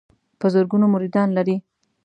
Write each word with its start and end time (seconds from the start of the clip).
په 0.39 0.47
زرګونو 0.53 0.85
مریدان 0.93 1.29
لري. 1.37 1.55